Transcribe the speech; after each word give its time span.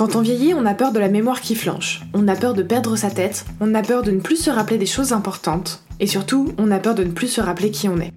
Quand 0.00 0.16
on 0.16 0.22
vieillit, 0.22 0.54
on 0.54 0.64
a 0.64 0.72
peur 0.72 0.92
de 0.92 0.98
la 0.98 1.10
mémoire 1.10 1.42
qui 1.42 1.54
flanche, 1.54 2.00
on 2.14 2.26
a 2.26 2.34
peur 2.34 2.54
de 2.54 2.62
perdre 2.62 2.96
sa 2.96 3.10
tête, 3.10 3.44
on 3.60 3.74
a 3.74 3.82
peur 3.82 4.02
de 4.02 4.10
ne 4.10 4.20
plus 4.20 4.42
se 4.42 4.48
rappeler 4.48 4.78
des 4.78 4.86
choses 4.86 5.12
importantes, 5.12 5.82
et 5.98 6.06
surtout, 6.06 6.54
on 6.56 6.70
a 6.70 6.78
peur 6.78 6.94
de 6.94 7.04
ne 7.04 7.10
plus 7.10 7.26
se 7.26 7.42
rappeler 7.42 7.70
qui 7.70 7.86
on 7.86 7.98
est. 7.98 8.10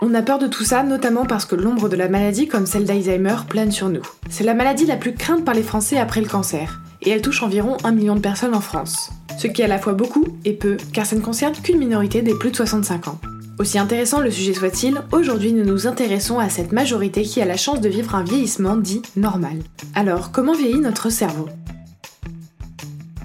On 0.00 0.14
a 0.14 0.22
peur 0.22 0.38
de 0.38 0.46
tout 0.46 0.64
ça, 0.64 0.82
notamment 0.82 1.26
parce 1.26 1.44
que 1.44 1.56
l'ombre 1.56 1.90
de 1.90 1.96
la 1.96 2.08
maladie, 2.08 2.48
comme 2.48 2.64
celle 2.64 2.86
d'Alzheimer, 2.86 3.36
plane 3.46 3.70
sur 3.70 3.90
nous. 3.90 4.00
C'est 4.30 4.44
la 4.44 4.54
maladie 4.54 4.86
la 4.86 4.96
plus 4.96 5.12
crainte 5.12 5.44
par 5.44 5.52
les 5.52 5.62
Français 5.62 5.98
après 5.98 6.22
le 6.22 6.26
cancer, 6.26 6.80
et 7.02 7.10
elle 7.10 7.20
touche 7.20 7.42
environ 7.42 7.76
un 7.84 7.92
million 7.92 8.14
de 8.14 8.20
personnes 8.20 8.54
en 8.54 8.62
France. 8.62 9.10
Ce 9.36 9.46
qui 9.46 9.60
est 9.60 9.66
à 9.66 9.68
la 9.68 9.78
fois 9.78 9.92
beaucoup 9.92 10.24
et 10.46 10.54
peu, 10.54 10.78
car 10.94 11.04
ça 11.04 11.16
ne 11.16 11.20
concerne 11.20 11.52
qu'une 11.52 11.76
minorité 11.76 12.22
des 12.22 12.34
plus 12.34 12.50
de 12.50 12.56
65 12.56 13.08
ans. 13.08 13.20
Aussi 13.60 13.78
intéressant 13.78 14.20
le 14.20 14.30
sujet 14.30 14.54
soit-il, 14.54 15.02
aujourd'hui 15.12 15.52
nous 15.52 15.66
nous 15.66 15.86
intéressons 15.86 16.38
à 16.38 16.48
cette 16.48 16.72
majorité 16.72 17.24
qui 17.24 17.42
a 17.42 17.44
la 17.44 17.58
chance 17.58 17.82
de 17.82 17.90
vivre 17.90 18.14
un 18.14 18.24
vieillissement 18.24 18.74
dit 18.74 19.02
normal. 19.16 19.58
Alors, 19.94 20.32
comment 20.32 20.54
vieillit 20.54 20.80
notre 20.80 21.10
cerveau? 21.10 21.46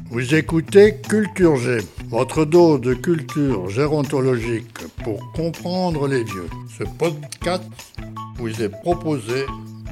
Vous 0.10 0.36
écoutez 0.36 0.98
Culture 1.08 1.56
G, 1.56 1.78
votre 2.10 2.44
dose 2.44 2.82
de 2.82 2.94
culture 2.96 3.70
gérontologique 3.70 4.78
pour 5.06 5.32
comprendre 5.32 6.06
les 6.06 6.26
vieux. 6.26 6.50
Ce 6.78 6.84
podcast 6.84 7.64
vous 8.36 8.62
est 8.62 8.82
proposé 8.82 9.46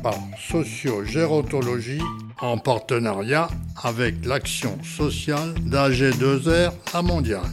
par 0.03 0.17
Sociogérontologie 0.51 2.01
en 2.41 2.57
partenariat 2.57 3.47
avec 3.81 4.25
l'action 4.25 4.77
sociale 4.83 5.53
d'AG2R 5.65 6.73
à 6.93 7.01
Mondial. 7.01 7.43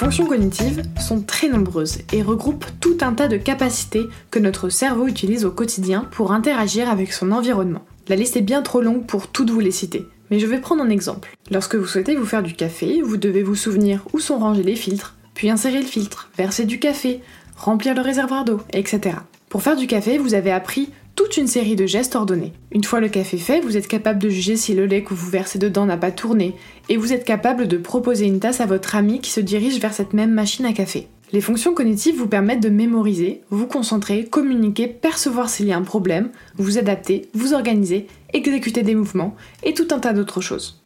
Fonctions 0.00 0.24
cognitives 0.24 0.82
sont 0.98 1.20
très 1.20 1.50
nombreuses 1.50 1.98
et 2.14 2.22
regroupent 2.22 2.64
tout 2.80 2.96
un 3.02 3.12
tas 3.12 3.28
de 3.28 3.36
capacités 3.36 4.08
que 4.30 4.38
notre 4.38 4.70
cerveau 4.70 5.06
utilise 5.06 5.44
au 5.44 5.50
quotidien 5.50 6.08
pour 6.10 6.32
interagir 6.32 6.88
avec 6.88 7.12
son 7.12 7.32
environnement. 7.32 7.84
La 8.08 8.16
liste 8.16 8.38
est 8.38 8.40
bien 8.40 8.62
trop 8.62 8.80
longue 8.80 9.04
pour 9.04 9.28
toutes 9.28 9.50
vous 9.50 9.60
les 9.60 9.70
citer, 9.70 10.06
mais 10.30 10.38
je 10.38 10.46
vais 10.46 10.58
prendre 10.58 10.82
un 10.82 10.88
exemple. 10.88 11.36
Lorsque 11.50 11.74
vous 11.74 11.86
souhaitez 11.86 12.16
vous 12.16 12.24
faire 12.24 12.42
du 12.42 12.54
café, 12.54 13.02
vous 13.02 13.18
devez 13.18 13.42
vous 13.42 13.56
souvenir 13.56 14.02
où 14.14 14.20
sont 14.20 14.38
rangés 14.38 14.62
les 14.62 14.74
filtres, 14.74 15.16
puis 15.34 15.50
insérer 15.50 15.82
le 15.82 15.86
filtre, 15.86 16.30
verser 16.34 16.64
du 16.64 16.78
café, 16.78 17.20
remplir 17.58 17.94
le 17.94 18.00
réservoir 18.00 18.46
d'eau, 18.46 18.62
etc. 18.72 19.16
Pour 19.50 19.62
faire 19.62 19.76
du 19.76 19.86
café, 19.86 20.16
vous 20.16 20.32
avez 20.32 20.50
appris 20.50 20.88
toute 21.20 21.36
une 21.36 21.48
série 21.48 21.76
de 21.76 21.84
gestes 21.84 22.16
ordonnés. 22.16 22.54
Une 22.72 22.82
fois 22.82 22.98
le 22.98 23.10
café 23.10 23.36
fait, 23.36 23.60
vous 23.60 23.76
êtes 23.76 23.88
capable 23.88 24.18
de 24.18 24.30
juger 24.30 24.56
si 24.56 24.72
le 24.72 24.86
lait 24.86 25.02
que 25.02 25.12
vous 25.12 25.28
versez 25.28 25.58
dedans 25.58 25.84
n'a 25.84 25.98
pas 25.98 26.12
tourné, 26.12 26.54
et 26.88 26.96
vous 26.96 27.12
êtes 27.12 27.26
capable 27.26 27.68
de 27.68 27.76
proposer 27.76 28.24
une 28.24 28.40
tasse 28.40 28.62
à 28.62 28.66
votre 28.66 28.96
ami 28.96 29.20
qui 29.20 29.30
se 29.30 29.40
dirige 29.40 29.80
vers 29.80 29.92
cette 29.92 30.14
même 30.14 30.32
machine 30.32 30.64
à 30.64 30.72
café. 30.72 31.08
Les 31.34 31.42
fonctions 31.42 31.74
cognitives 31.74 32.16
vous 32.16 32.26
permettent 32.26 32.62
de 32.62 32.70
mémoriser, 32.70 33.42
vous 33.50 33.66
concentrer, 33.66 34.24
communiquer, 34.24 34.86
percevoir 34.86 35.50
s'il 35.50 35.66
y 35.66 35.72
a 35.72 35.76
un 35.76 35.82
problème, 35.82 36.30
vous 36.56 36.78
adapter, 36.78 37.28
vous 37.34 37.52
organiser, 37.52 38.06
exécuter 38.32 38.82
des 38.82 38.94
mouvements, 38.94 39.36
et 39.62 39.74
tout 39.74 39.88
un 39.90 39.98
tas 39.98 40.14
d'autres 40.14 40.40
choses. 40.40 40.82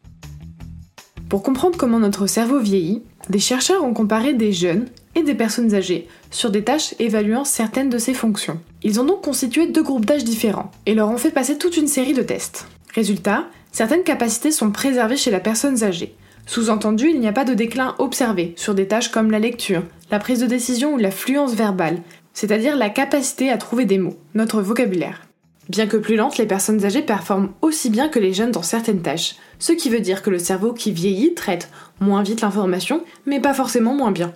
Pour 1.29 1.45
comprendre 1.45 1.79
comment 1.79 2.01
notre 2.01 2.27
cerveau 2.27 2.59
vieillit, 2.59 3.05
des 3.31 3.39
chercheurs 3.39 3.85
ont 3.85 3.95
comparé 3.95 4.35
des 4.35 4.51
jeunes 4.51 4.87
et 5.15 5.23
des 5.23 5.35
personnes 5.35 5.75
âgées 5.75 6.09
sur 6.31 6.51
des 6.51 6.65
tâches 6.65 6.95
évaluant 6.99 7.45
certaines 7.45 7.91
de 7.91 7.99
ces 7.99 8.15
fonctions. 8.15 8.61
Ils 8.83 9.01
ont 9.01 9.05
donc 9.05 9.23
constitué 9.23 9.67
deux 9.67 9.83
groupes 9.83 10.05
d'âge 10.05 10.25
différents 10.25 10.71
et 10.87 10.95
leur 10.95 11.11
ont 11.11 11.17
fait 11.17 11.31
passer 11.31 11.59
toute 11.59 11.77
une 11.77 11.87
série 11.87 12.15
de 12.15 12.23
tests. 12.23 12.67
Résultat, 12.95 13.47
certaines 13.73 14.05
capacités 14.05 14.51
sont 14.51 14.71
préservées 14.71 15.17
chez 15.17 15.31
la 15.31 15.41
personne 15.41 15.83
âgée. 15.83 16.15
Sous-entendu, 16.47 17.09
il 17.09 17.21
n'y 17.21 17.29
a 17.29 17.33
pas 17.33 17.45
de 17.45 17.55
déclin 17.55 17.95
observé 17.99 18.53
sur 18.57 18.75
des 18.75 18.87
tâches 18.87 19.11
comme 19.11 19.31
la 19.31 19.39
lecture, 19.39 19.83
la 20.11 20.19
prise 20.19 20.41
de 20.41 20.47
décision 20.47 20.95
ou 20.95 20.99
la 20.99 21.11
fluence 21.11 21.55
verbale, 21.55 22.03
c'est-à-dire 22.35 22.77
la 22.77 22.91
capacité 22.91 23.51
à 23.51 23.57
trouver 23.57 23.87
des 23.87 23.99
mots, 23.99 24.19
notre 24.35 24.61
vocabulaire. 24.61 25.23
Bien 25.71 25.87
que 25.87 25.97
plus 25.97 26.17
lentes, 26.17 26.37
les 26.37 26.47
personnes 26.47 26.85
âgées 26.85 27.01
performent 27.01 27.53
aussi 27.63 27.89
bien 27.89 28.09
que 28.09 28.19
les 28.19 28.35
jeunes 28.35 28.51
dans 28.51 28.63
certaines 28.63 29.01
tâches, 29.01 29.37
ce 29.59 29.73
qui 29.73 29.89
veut 29.89 30.01
dire 30.01 30.23
que 30.23 30.29
le 30.29 30.39
cerveau 30.39 30.75
qui 30.75 30.93
vieillit 30.93 31.33
traite 31.33 31.71
moins 32.01 32.23
vite 32.23 32.43
l'information, 32.43 33.03
mais 33.25 33.41
pas 33.41 33.55
forcément 33.55 33.95
moins 33.95 34.13
bien. 34.13 34.35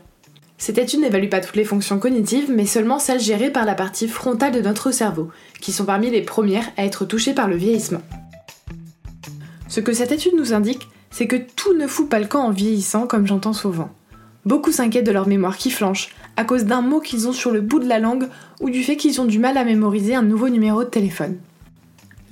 Cette 0.59 0.79
étude 0.79 1.01
n'évalue 1.01 1.29
pas 1.29 1.41
toutes 1.41 1.55
les 1.55 1.65
fonctions 1.65 2.01
cognitives, 2.01 2.51
mais 2.51 2.67
seulement 2.67 2.99
celles 2.99 3.21
gérées 3.21 3.53
par 3.53 3.65
la 3.65 3.77
partie 3.77 4.09
frontale 4.09 4.53
de 4.53 4.61
notre 4.61 4.91
cerveau, 4.91 5.31
qui 5.61 5.71
sont 5.71 5.85
parmi 5.85 6.11
les 6.11 6.23
premières 6.23 6.69
à 6.77 6.85
être 6.85 7.05
touchées 7.05 7.33
par 7.33 7.47
le 7.47 7.57
vieillissement. 7.57 8.03
Ce 9.69 9.81
que 9.81 9.93
cette 9.93 10.11
étude 10.11 10.35
nous 10.37 10.53
indique, 10.53 10.89
c'est 11.11 11.29
que 11.29 11.37
tout 11.37 11.75
ne 11.75 11.87
fout 11.87 12.09
pas 12.09 12.19
le 12.19 12.27
camp 12.27 12.43
en 12.43 12.51
vieillissant, 12.51 13.07
comme 13.07 13.27
j'entends 13.27 13.53
souvent. 13.53 13.91
Beaucoup 14.45 14.73
s'inquiètent 14.73 15.07
de 15.07 15.13
leur 15.13 15.29
mémoire 15.29 15.57
qui 15.57 15.71
flanche, 15.71 16.09
à 16.37 16.45
cause 16.45 16.65
d'un 16.65 16.81
mot 16.83 17.01
qu'ils 17.01 17.29
ont 17.29 17.33
sur 17.33 17.53
le 17.53 17.61
bout 17.61 17.79
de 17.79 17.89
la 17.89 18.01
langue 18.01 18.29
ou 18.61 18.69
du 18.69 18.83
fait 18.83 18.97
qu'ils 18.97 19.21
ont 19.21 19.27
du 19.27 19.39
mal 19.39 19.57
à 19.57 19.65
mémoriser 19.65 20.17
un 20.17 20.23
nouveau 20.23 20.49
numéro 20.49 20.83
de 20.83 20.89
téléphone. 20.89 21.39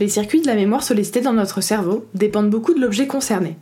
Les 0.01 0.09
circuits 0.09 0.41
de 0.41 0.47
la 0.47 0.57
mémoire 0.57 0.83
sollicités 0.83 1.21
dans 1.21 1.33
notre 1.33 1.61
cerveau 1.61 2.07
dépendent 2.15 2.51
beaucoup 2.51 2.75
de 2.75 2.81
l'objet 2.81 3.07
concerné. 3.07 3.57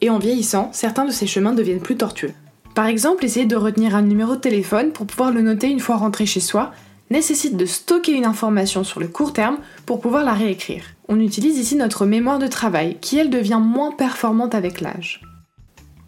Et 0.00 0.10
en 0.10 0.18
vieillissant, 0.18 0.70
certains 0.72 1.04
de 1.04 1.10
ces 1.10 1.26
chemins 1.26 1.54
deviennent 1.54 1.80
plus 1.80 1.96
tortueux. 1.96 2.32
Par 2.74 2.86
exemple, 2.86 3.24
essayer 3.24 3.46
de 3.46 3.56
retenir 3.56 3.94
un 3.94 4.02
numéro 4.02 4.34
de 4.34 4.40
téléphone 4.40 4.92
pour 4.92 5.06
pouvoir 5.06 5.30
le 5.30 5.42
noter 5.42 5.68
une 5.68 5.80
fois 5.80 5.96
rentré 5.96 6.26
chez 6.26 6.40
soi 6.40 6.72
nécessite 7.10 7.58
de 7.58 7.66
stocker 7.66 8.12
une 8.12 8.24
information 8.24 8.82
sur 8.84 8.98
le 8.98 9.06
court 9.06 9.34
terme 9.34 9.58
pour 9.84 10.00
pouvoir 10.00 10.24
la 10.24 10.32
réécrire. 10.32 10.84
On 11.08 11.20
utilise 11.20 11.58
ici 11.58 11.76
notre 11.76 12.06
mémoire 12.06 12.38
de 12.38 12.46
travail, 12.46 12.96
qui 13.00 13.18
elle 13.18 13.28
devient 13.28 13.60
moins 13.62 13.92
performante 13.92 14.54
avec 14.54 14.80
l'âge. 14.80 15.20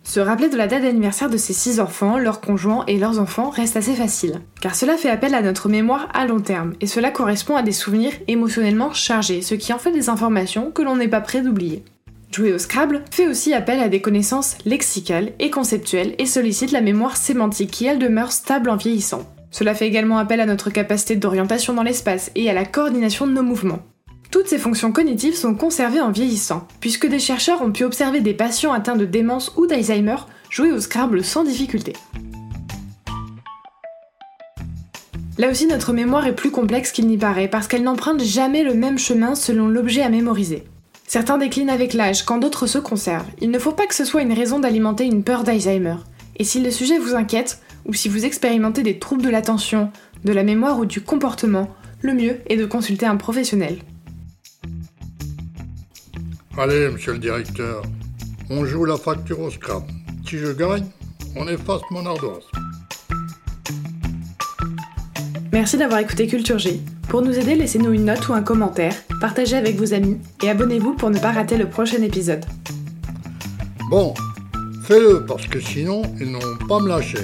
Se 0.03 0.21
rappeler 0.21 0.49
de 0.49 0.57
la 0.57 0.67
date 0.67 0.83
d'anniversaire 0.83 1.31
de 1.31 1.37
ses 1.37 1.53
six 1.53 1.81
enfants, 1.81 2.19
leurs 2.19 2.41
conjoints 2.41 2.85
et 2.87 2.99
leurs 2.99 3.19
enfants 3.19 3.51
reste 3.51 3.77
assez 3.77 3.95
facile, 3.95 4.41
car 4.61 4.75
cela 4.75 4.97
fait 4.97 5.09
appel 5.11 5.35
à 5.35 5.43
notre 5.43 5.69
mémoire 5.69 6.09
à 6.13 6.27
long 6.27 6.41
terme, 6.41 6.75
et 6.81 6.87
cela 6.87 7.11
correspond 7.11 7.57
à 7.57 7.63
des 7.63 7.73
souvenirs 7.73 8.13
émotionnellement 8.29 8.93
chargés, 8.93 9.43
ce 9.43 9.55
qui 9.55 9.73
en 9.73 9.79
fait 9.79 9.93
des 9.93 10.09
informations 10.09 10.71
que 10.71 10.83
l'on 10.83 10.97
n'est 10.97 11.09
pas 11.09 11.23
prêt 11.23 11.43
d'oublier. 11.43 11.85
Jouer 12.35 12.53
au 12.53 12.59
Scrabble 12.59 13.05
fait 13.13 13.29
aussi 13.29 13.55
appel 13.55 13.79
à 13.79 13.89
des 13.89 14.01
connaissances 14.01 14.57
lexicales 14.65 15.35
et 15.39 15.51
conceptuelles 15.51 16.17
et 16.19 16.27
sollicite 16.27 16.73
la 16.73 16.81
mémoire 16.81 17.17
sémantique 17.17 17.71
qui 17.71 17.87
elle 17.87 18.01
demeure 18.01 18.33
stable 18.33 18.71
en 18.71 18.77
vieillissant. 18.77 19.23
Cela 19.53 19.73
fait 19.73 19.87
également 19.87 20.19
appel 20.19 20.41
à 20.41 20.47
notre 20.47 20.71
capacité 20.71 21.15
d'orientation 21.15 21.75
dans 21.75 21.85
l'espace 21.85 22.33
et 22.35 22.51
à 22.51 22.53
la 22.53 22.65
coordination 22.65 23.29
de 23.29 23.33
nos 23.33 23.45
mouvements. 23.45 23.85
Toutes 24.33 24.49
ces 24.49 24.59
fonctions 24.59 24.91
cognitives 24.91 25.37
sont 25.37 25.55
conservées 25.55 26.01
en 26.01 26.11
vieillissant, 26.11 26.67
puisque 26.81 27.07
des 27.07 27.21
chercheurs 27.21 27.63
ont 27.63 27.71
pu 27.71 27.85
observer 27.85 28.21
des 28.21 28.35
patients 28.35 28.73
atteints 28.73 28.97
de 28.97 29.05
démence 29.05 29.53
ou 29.57 29.69
d'Alzheimer 29.69 30.17
jouer 30.51 30.73
au 30.73 30.81
Scrabble 30.81 31.23
sans 31.23 31.45
difficulté. 31.45 31.93
Là 35.39 35.53
aussi, 35.53 35.69
notre 35.69 35.93
mémoire 35.93 36.27
est 36.27 36.35
plus 36.35 36.51
complexe 36.51 36.91
qu'il 36.91 37.07
n'y 37.07 37.17
paraît 37.17 37.47
parce 37.47 37.69
qu'elle 37.69 37.85
n'emprunte 37.85 38.25
jamais 38.25 38.65
le 38.65 38.75
même 38.75 38.99
chemin 38.99 39.37
selon 39.37 39.69
l'objet 39.69 40.03
à 40.03 40.09
mémoriser. 40.09 40.65
Certains 41.15 41.39
déclinent 41.39 41.71
avec 41.71 41.95
l'âge, 41.95 42.25
quand 42.25 42.39
d'autres 42.39 42.67
se 42.67 42.79
conservent. 42.79 43.31
Il 43.41 43.53
ne 43.53 43.59
faut 43.61 43.71
pas 43.71 43.87
que 43.87 43.95
ce 43.95 44.05
soit 44.05 44.23
une 44.23 44.33
raison 44.33 44.59
d'alimenter 44.59 45.05
une 45.05 45.23
peur 45.23 45.45
d'Alzheimer. 45.45 45.95
Et 46.39 46.43
si 46.43 46.61
le 46.61 46.73
sujet 46.73 46.99
vous 46.99 47.15
inquiète, 47.15 47.61
ou 47.87 47.95
si 47.95 48.09
vous 48.09 48.25
expérimentez 48.25 48.83
des 48.83 48.99
troubles 48.99 49.23
de 49.23 49.29
l'attention, 49.29 49.93
de 50.25 50.33
la 50.33 50.43
mémoire 50.43 50.81
ou 50.81 50.87
du 50.87 51.03
comportement, 51.03 51.73
le 52.01 52.15
mieux 52.15 52.39
est 52.49 52.57
de 52.57 52.67
consulter 52.67 53.07
un 53.07 53.15
professionnel. 53.15 53.79
Allez, 56.59 56.89
monsieur 56.89 57.13
le 57.13 57.21
directeur, 57.21 57.83
on 58.51 58.65
joue 58.65 58.85
la 58.85 58.97
facture 58.97 59.39
au 59.39 59.51
scrap. 59.53 59.85
Si 60.29 60.39
je 60.39 60.51
gagne, 60.51 60.87
on 61.37 61.47
efface 61.47 61.83
mon 61.93 62.05
ardoise. 62.07 62.43
Merci 65.53 65.77
d'avoir 65.77 66.01
écouté 66.01 66.27
Culture 66.27 66.59
G. 66.59 66.81
Pour 67.09 67.23
nous 67.23 67.39
aider, 67.39 67.55
laissez-nous 67.55 67.93
une 67.93 68.07
note 68.07 68.27
ou 68.29 68.33
un 68.33 68.43
commentaire, 68.43 68.97
partagez 69.21 69.57
avec 69.57 69.77
vos 69.77 69.95
amis 69.95 70.19
et 70.43 70.51
abonnez-vous 70.51 70.95
pour 70.95 71.11
ne 71.11 71.19
pas 71.19 71.33
rater 71.33 71.57
le 71.57 71.69
prochain 71.69 72.03
épisode. 72.03 72.45
Bon, 73.91 74.15
fais-le 74.85 75.25
parce 75.27 75.47
que 75.47 75.61
sinon, 75.61 76.03
ils 76.21 76.31
n'ont 76.31 76.67
pas 76.69 76.81
me 76.81 76.89
lâcher. 76.89 77.19